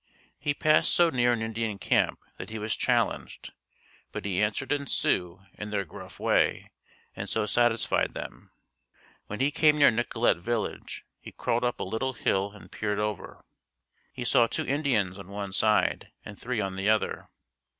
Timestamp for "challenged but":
2.75-4.25